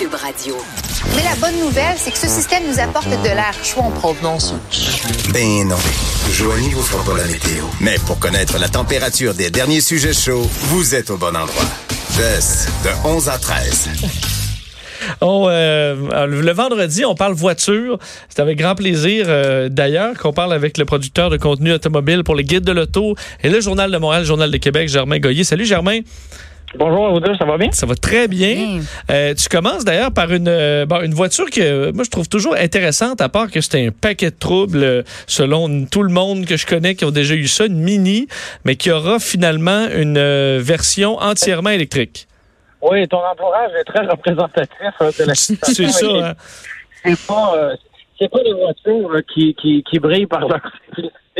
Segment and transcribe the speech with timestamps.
[0.00, 0.56] Cube Radio.
[1.14, 4.54] Mais la bonne nouvelle, c'est que ce système nous apporte de l'air chaud en provenance.
[5.30, 5.76] Ben non.
[6.32, 7.66] Joignez vous fera pas la météo.
[7.82, 11.64] Mais pour connaître la température des derniers sujets chauds, vous êtes au bon endroit.
[12.16, 13.90] de 11 à 13.
[15.20, 17.98] On, euh, le vendredi, on parle voiture.
[18.28, 22.36] C'est avec grand plaisir, euh, d'ailleurs, qu'on parle avec le producteur de contenu automobile pour
[22.36, 25.44] les guides de l'auto et le Journal de Montréal, le Journal de Québec, Germain Goyer.
[25.44, 26.00] Salut, Germain.
[26.76, 27.72] Bonjour à vous deux, ça va bien?
[27.72, 28.80] Ça va très bien.
[29.10, 33.28] Euh, tu commences d'ailleurs par une, une voiture que moi je trouve toujours intéressante, à
[33.28, 37.04] part que c'était un paquet de troubles selon tout le monde que je connais qui
[37.04, 38.28] ont déjà eu ça, une Mini,
[38.64, 42.28] mais qui aura finalement une version entièrement électrique.
[42.82, 46.14] Oui, ton entourage est très représentatif hein, de la situation.
[46.14, 46.28] C'est ça.
[46.28, 46.34] Hein?
[47.04, 47.76] C'est pas, euh,
[48.18, 50.60] c'est pas des voitures euh, qui, qui, qui brillent par leur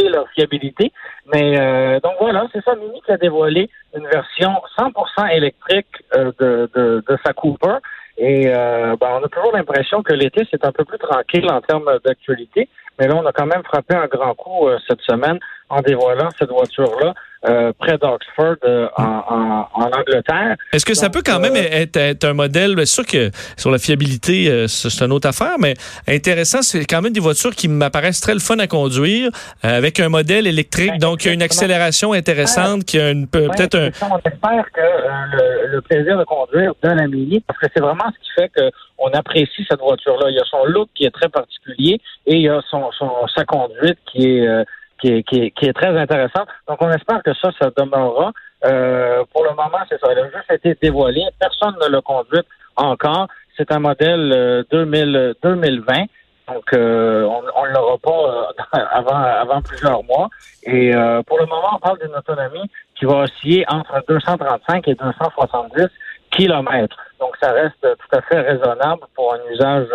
[0.08, 0.92] leur fiabilité.
[1.32, 2.74] Mais euh, donc voilà, c'est ça.
[2.74, 7.76] Mini qui a dévoilé une version 100% électrique de, de, de sa Cooper.
[8.18, 11.90] Et ben, on a toujours l'impression que l'été, c'est un peu plus tranquille en termes
[12.04, 12.68] d'actualité.
[12.98, 15.38] Mais là, on a quand même frappé un grand coup cette semaine
[15.70, 17.14] en dévoilant cette voiture-là
[17.48, 20.56] euh, près d'Oxford euh, en, Angleterre.
[20.74, 23.78] Est-ce que ça peut quand même euh, être, un modèle, bien sûr que sur la
[23.78, 25.72] fiabilité, c'est une autre affaire, mais
[26.06, 29.30] intéressant, c'est quand même des voitures qui m'apparaissent très le fun à conduire,
[29.62, 33.88] avec un modèle électrique, donc il y a une accélération intéressante, qui a peut-être un...
[34.10, 38.18] On espère que le, plaisir de conduire donne la Mini, parce que c'est vraiment ce
[38.18, 40.28] qui fait qu'on apprécie cette voiture-là.
[40.28, 43.10] Il y a son look qui est très particulier et il y a son, son
[43.34, 44.64] sa conduite qui est
[45.00, 46.48] qui est, qui, est, très intéressante.
[46.68, 48.32] Donc, on espère que ça, ça demeurera.
[48.64, 50.08] Euh, pour le moment, c'est ça.
[50.10, 51.24] Elle a juste été dévoilée.
[51.38, 53.28] Personne ne l'a conduite encore.
[53.56, 56.04] C'est un modèle 2000, euh, 2020.
[56.48, 58.52] Donc, euh, on ne l'aura pas
[58.92, 60.28] avant, avant plusieurs mois.
[60.64, 60.92] Et
[61.26, 65.86] pour le moment, on parle d'une autonomie qui va osciller entre 235 et 270
[66.30, 66.96] kilomètres.
[67.20, 69.86] Donc, ça reste tout à fait raisonnable pour un usage,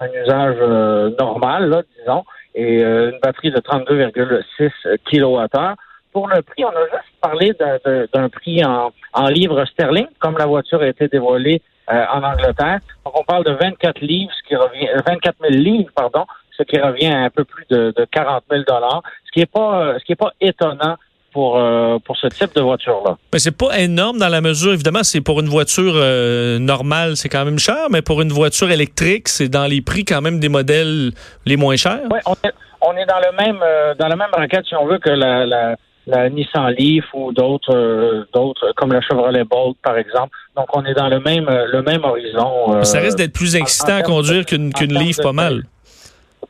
[0.00, 0.58] un usage
[1.18, 2.24] normal, là, disons
[2.54, 4.70] et euh, une batterie de 32,6
[5.10, 5.74] kWh.
[6.12, 7.52] Pour le prix, on a juste parlé
[8.12, 8.92] d'un prix en,
[9.28, 12.80] livres sterling, comme la voiture a été dévoilée euh, en Angleterre.
[13.04, 16.62] Donc, on parle de 24 livres, ce qui revient, 24 euh, 000 livres, pardon, ce
[16.64, 19.98] qui revient à un peu plus de, de 40 000 dollars, ce qui est pas,
[19.98, 20.96] ce qui est pas étonnant
[21.32, 23.16] pour, euh, pour ce type de voiture-là.
[23.32, 27.28] Mais c'est pas énorme dans la mesure, évidemment, c'est pour une voiture euh, normale, c'est
[27.28, 30.48] quand même cher, mais pour une voiture électrique, c'est dans les prix quand même des
[30.48, 31.12] modèles
[31.46, 32.00] les moins chers.
[32.10, 34.86] Oui, on est, on est dans le même euh, dans la même raquette, si on
[34.86, 35.76] veut, que la, la,
[36.06, 40.36] la Nissan Leaf ou d'autres d'autres comme la Chevrolet Bolt, par exemple.
[40.56, 42.82] Donc, on est dans le même le même horizon.
[42.82, 45.62] ça risque d'être plus excitant à conduire qu'une qu'une Leaf, pas mal.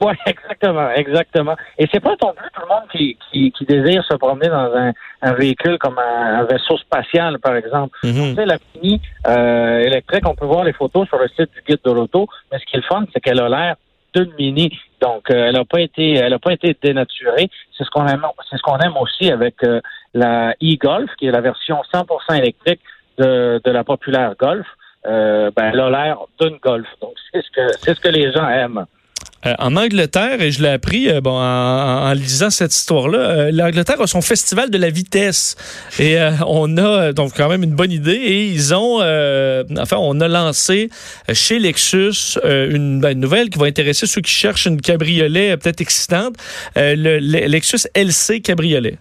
[0.03, 1.57] Oui, exactement, exactement.
[1.79, 4.75] Et c'est pas non plus tout le monde qui, qui, qui désire se promener dans
[4.75, 4.93] un,
[5.23, 7.97] un véhicule comme un, vaisseau spatial, par exemple.
[8.03, 11.63] Tu sais, la Mini euh, électrique, on peut voir les photos sur le site du
[11.67, 13.77] guide de l'auto, mais ce qui est le fun, c'est qu'elle a l'air
[14.15, 14.77] d'une Mini.
[15.01, 17.49] Donc, euh, elle n'a pas été, elle a pas été dénaturée.
[17.79, 19.81] C'est ce qu'on aime, c'est ce qu'on aime aussi avec euh,
[20.15, 22.81] la e-Golf, qui est la version 100% électrique
[23.19, 24.67] de, de la populaire Golf.
[25.05, 26.89] ben, elle a l'air d'une Golf.
[27.01, 28.85] Donc, c'est ce que, c'est ce que les gens aiment.
[29.45, 34.01] Euh, en Angleterre, et je l'ai appris euh, bon, en, lisant cette histoire-là, euh, l'Angleterre
[34.01, 35.57] a son festival de la vitesse.
[35.99, 36.17] Et
[36.47, 38.13] on a donc quand même une bonne idée.
[38.13, 40.91] Et ils ont, enfin, on a lancé
[41.33, 45.81] chez Lexus une, ben, une, nouvelle qui va intéresser ceux qui cherchent une cabriolet peut-être
[45.81, 46.35] excitante,
[46.77, 48.99] le, Lexus LC cabriolet.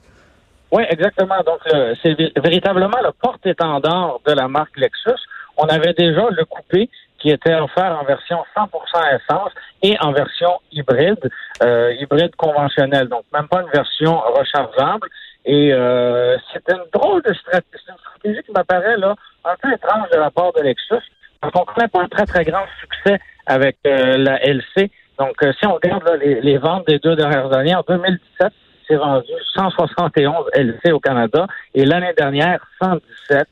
[0.71, 1.41] Oui, exactement.
[1.45, 1.59] Donc,
[2.01, 5.21] c'est véritablement le porte-étendard de la marque Lexus.
[5.57, 6.89] On avait déjà le coupé
[7.21, 8.67] qui était offert en version 100%
[9.15, 9.51] essence
[9.83, 11.29] et en version hybride,
[11.63, 15.07] euh, hybride conventionnelle, donc même pas une version rechargeable.
[15.45, 19.15] Et euh, c'est une drôle de stratégie, une stratégie qui m'apparaît là
[19.45, 21.03] un peu étrange de la part de Lexus,
[21.39, 24.91] parce qu'on connaît pas un très très grand succès avec euh, la LC.
[25.17, 28.51] Donc si on regarde les, les, ventes des deux dernières années, en 2017,
[28.87, 33.47] c'est vendu 171 LC au Canada et l'année dernière 117.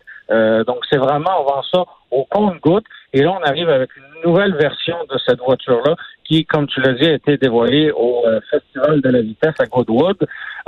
[0.65, 2.85] donc c'est vraiment on vend ça au compte-goutte.
[3.13, 6.93] Et là, on arrive avec une nouvelle version de cette voiture-là qui, comme tu l'as
[6.93, 10.17] dit, a été dévoilée au euh, Festival de la vitesse à Goodwood.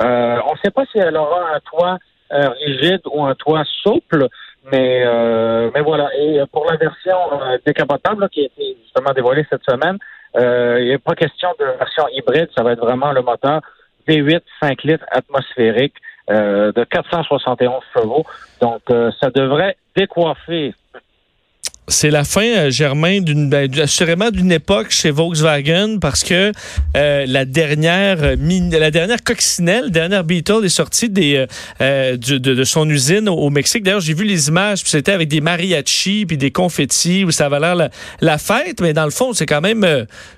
[0.01, 1.99] Euh, on ne sait pas si elle aura un toit
[2.33, 4.27] euh, rigide ou un toit souple,
[4.71, 5.05] mais
[5.73, 6.09] mais voilà.
[6.17, 7.17] Et pour la version
[7.65, 9.97] décapotable qui a été justement dévoilée cette semaine,
[10.35, 12.47] il n'y a pas question de version hybride.
[12.55, 13.61] Ça va être vraiment le moteur
[14.07, 15.95] V8 5 litres atmosphérique
[16.29, 18.23] de 471 chevaux.
[18.61, 18.81] Donc,
[19.19, 20.75] ça devrait décoiffer
[21.91, 26.53] C'est la fin, euh, Germain, d'une ben, assurément d'une époque chez Volkswagen parce que
[26.95, 28.35] euh, la dernière euh,
[28.71, 31.45] la dernière coccinelle, la dernière Beetle est sortie des,
[31.81, 33.83] de, son usine au, Mexique.
[33.83, 37.59] D'ailleurs, j'ai vu les images, c'était avec des mariachis puis des confettis où ça avait
[37.59, 37.89] l'air
[38.21, 39.85] la, fête, mais dans le fond, c'est quand même,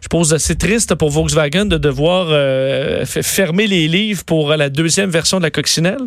[0.02, 2.30] je pense, assez triste pour Volkswagen de devoir
[3.06, 6.02] fermer les livres pour la deuxième version de la coccinelle.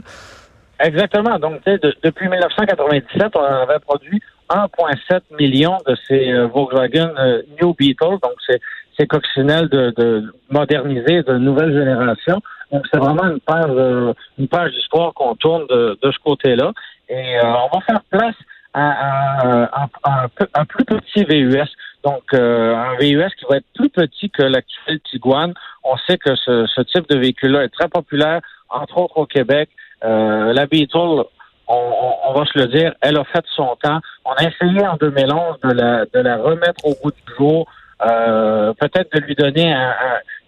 [0.81, 1.38] Exactement.
[1.38, 4.20] Donc, depuis 1997, on avait produit
[4.50, 8.60] 1,7 million de ces euh, Volkswagen euh, New Beetle, donc c'est
[8.98, 12.40] ces coccinelles de, de modernisées de nouvelle génération.
[12.72, 16.72] Donc c'est vraiment une page euh, une page d'histoire qu'on tourne de, de ce côté-là.
[17.08, 18.34] Et on va faire place
[18.75, 21.69] à, un, plus petit VUS.
[22.02, 25.54] Donc un VUS qui va être plus petit que l'actuel Tiguan.
[25.84, 29.70] On sait que ce, ce type de véhicule-là est très populaire, entre autres au Québec.
[30.02, 31.25] la Beetle
[31.68, 34.00] on, va se le dire, elle a fait son temps.
[34.24, 37.66] On a essayé en 2011 de la, de la remettre au bout du jour,
[38.06, 39.74] euh, peut-être de lui donner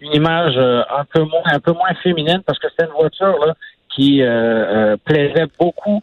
[0.01, 3.55] une image euh, un peu moins féminine parce que c'est une voiture là,
[3.89, 6.01] qui euh, plaisait beaucoup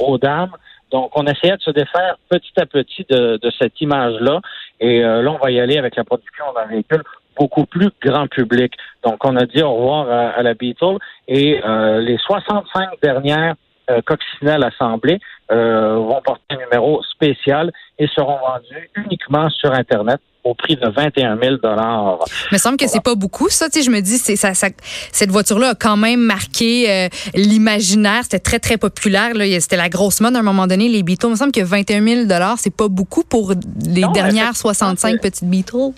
[0.00, 0.52] aux dames.
[0.90, 4.40] Donc, on essayait de se défaire petit à petit de, cette image-là.
[4.80, 7.02] Et là, on va y aller avec la production d'un véhicule
[7.38, 8.72] beaucoup plus grand public.
[9.04, 10.96] Donc, on a dit au revoir à, à la Beetle.
[11.28, 13.54] Et les 65 dernières
[13.90, 15.18] euh, coccinelles assemblées
[15.50, 20.88] euh, vont porter un numéro spécial et seront vendus uniquement sur Internet au prix de
[20.88, 22.18] 21 000 dollars.
[22.52, 23.68] Me semble que c'est pas beaucoup, ça.
[23.68, 28.22] Tu sais, je me dis, c'est ça, cette voiture-là a quand même marqué euh, l'imaginaire.
[28.22, 29.32] C'était très, très populaire.
[29.60, 31.26] C'était la grosse mode à un moment donné, les Beatles.
[31.26, 33.52] Il me semble que 21 000 dollars, c'est pas beaucoup pour
[33.86, 35.92] les dernières 65 petites Beatles.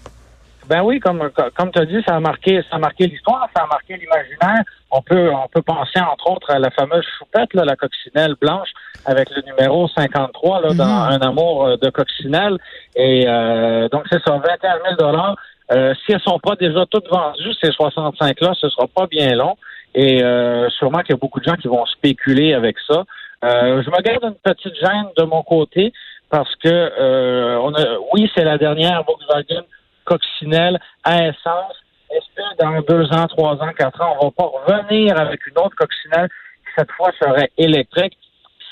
[0.71, 3.65] Ben oui, comme comme tu as dit, ça a marqué ça a marqué l'histoire, ça
[3.65, 4.63] a marqué l'imaginaire.
[4.93, 8.69] On peut on peut penser entre autres à la fameuse choupette, là, la coccinelle blanche
[9.05, 11.13] avec le numéro 53 là, dans mhm.
[11.13, 12.57] Un amour euh, de coccinelle.
[12.95, 15.37] Et euh, donc c'est ça, 21 000 dollars.
[15.73, 19.35] Euh, si elles sont pas déjà toutes vendues, ces 65 là, ce sera pas bien
[19.35, 19.57] long.
[19.97, 23.03] Et euh, sûrement qu'il y a beaucoup de gens qui vont spéculer avec ça.
[23.43, 25.93] je me garde une petite gêne de mon côté
[26.31, 29.65] parce que on a, oui, c'est la dernière Volkswagen
[30.11, 31.77] coccinelle à essence.
[32.11, 35.59] Est-ce que dans deux ans, trois ans, quatre ans, on va pas revenir avec une
[35.59, 38.17] autre coccinelle qui cette fois serait électrique?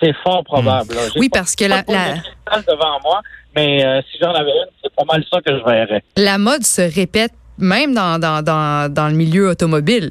[0.00, 0.94] C'est fort probable.
[1.16, 2.60] Oui, parce que la, la...
[2.62, 3.20] devant moi,
[3.56, 6.02] mais euh, si j'en avais une, c'est pas mal ça que je verrais.
[6.16, 10.10] La mode se répète même dans, dans, dans, dans le milieu automobile.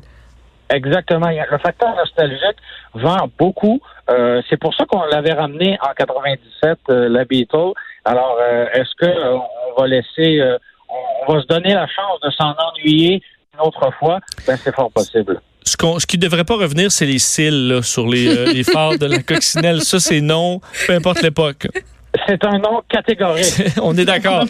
[0.69, 1.29] Exactement.
[1.29, 2.57] Le facteur nostalgique
[2.93, 3.79] vend beaucoup.
[4.09, 7.71] Euh, c'est pour ça qu'on l'avait ramené en 97, euh, la Beetle.
[8.03, 8.37] Alors,
[8.73, 10.41] est-ce que on va laisser
[10.89, 13.21] on va se donner la chance de s'en ennuyer
[13.53, 15.41] une autre fois, ben c'est fort possible.
[15.63, 19.05] Ce, qui ne devrait pas revenir, c'est les cils sur les, euh, les phares de
[19.05, 19.81] la coccinelle.
[19.81, 21.67] Ça, c'est non, peu importe l'époque.
[22.25, 23.63] C'est un nom catégorique.
[23.81, 24.45] on est d'accord.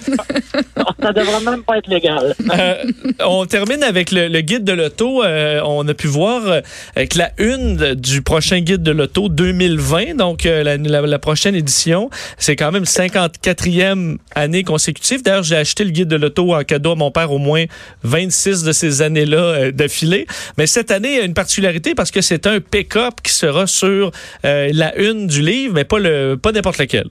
[1.02, 2.36] ça devrait même pas être légal.
[2.58, 2.84] Euh,
[3.26, 5.24] on termine avec le, guide de l'auto.
[5.24, 6.62] Euh, on a pu voir euh,
[6.96, 12.10] avec la une du prochain guide de l'auto 2020, donc la, prochaine édition.
[12.38, 15.24] C'est quand même 54e année consécutive.
[15.24, 17.66] D'ailleurs, j'ai acheté le guide de l'auto en cadeau à mon père au moins
[18.04, 20.26] 26 de ces années-là d'affilée.
[20.58, 23.68] Mais cette année, il y a une particularité parce que c'est un pick-up qui sera
[23.68, 24.12] sur
[24.44, 27.10] la une du livre, mais pas le pas n'importe lequel.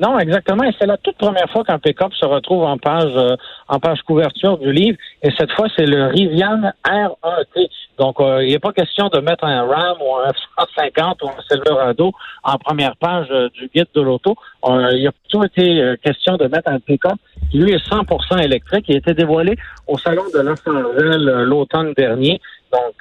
[0.00, 0.64] Non, exactement.
[0.64, 3.36] Et c'est la toute première fois qu'un pick-up se retrouve en page euh,
[3.68, 4.98] en page couverture du livre.
[5.22, 7.68] Et cette fois, c'est le Rivian R1T.
[7.98, 11.42] Donc, euh, il n'est pas question de mettre un Ram ou un F-150 ou un
[11.48, 12.12] Silverado
[12.42, 14.34] en première page euh, du guide de l'auto.
[14.64, 17.14] il a plutôt été question de mettre un pick-up
[17.52, 18.86] qui, lui, est 100% électrique.
[18.88, 19.56] Il a été dévoilé
[19.86, 22.40] au Salon de Los Angeles l'automne dernier.
[22.72, 22.94] Donc,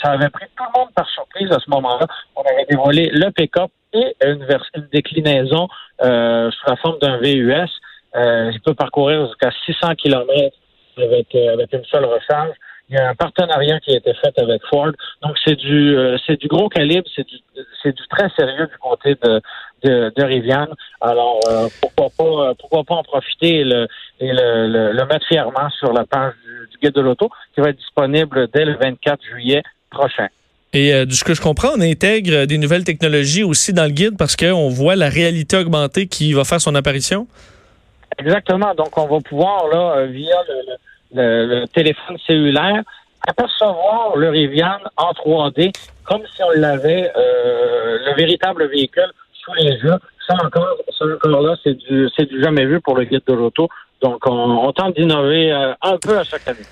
[0.00, 2.06] ça avait pris tout le monde par surprise à ce moment-là.
[2.36, 5.68] On avait dévoilé le pick-up et une, une déclinaison
[6.02, 7.68] euh, sous la forme d'un VUS.
[8.14, 10.54] Euh, il peut parcourir jusqu'à 600 km
[10.98, 12.54] avec, euh, avec une seule recharge.
[12.88, 14.92] Il y a un partenariat qui a été fait avec Ford.
[15.22, 17.36] Donc, c'est du euh, c'est du gros calibre, c'est du
[17.82, 19.40] c'est du très sérieux du côté de,
[19.82, 20.66] de, de Rivian.
[21.00, 21.40] Alors,
[21.80, 23.88] pourquoi pas pourquoi pas en profiter et le,
[24.20, 27.70] et le, le, mettre fièrement sur la page du, du guide de l'auto qui va
[27.70, 30.28] être disponible dès le 24 juillet prochain.
[30.74, 33.90] Et euh, de ce que je comprends, on intègre des nouvelles technologies aussi dans le
[33.90, 37.26] guide parce qu'on voit la réalité augmentée qui va faire son apparition?
[38.18, 38.74] Exactement.
[38.74, 40.36] Donc, on va pouvoir, là, euh, via
[41.14, 42.82] le, téléphone cellulaire,
[43.26, 45.72] apercevoir le Rivian en 3D
[46.04, 49.12] comme si on l'avait, euh, le véritable véhicule
[49.44, 49.98] sous les yeux.
[50.26, 52.08] Ça encore, ça encore là, c'est du,
[52.40, 53.68] jamais vu pour le guide de l'auto.
[54.00, 56.64] Donc, on, on tente d'innover un peu à chaque année.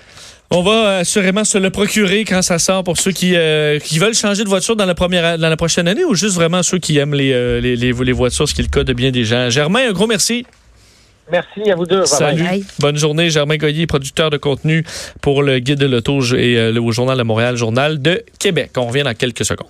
[0.53, 4.13] On va assurément se le procurer quand ça sort pour ceux qui, euh, qui veulent
[4.13, 6.97] changer de voiture dans la première dans la prochaine année ou juste vraiment ceux qui
[6.97, 9.23] aiment les, euh, les, les, les voitures, ce qui est le cas de bien des
[9.23, 9.49] gens.
[9.49, 10.45] Germain, un gros merci.
[11.31, 12.05] Merci à vous deux.
[12.05, 12.43] Salut.
[12.43, 12.65] Bye.
[12.79, 13.29] Bonne journée.
[13.29, 14.83] Germain Goyer, producteur de contenu
[15.21, 18.71] pour le Guide de l'auto et euh, le Journal de Montréal, Journal de Québec.
[18.75, 19.69] On revient dans quelques secondes.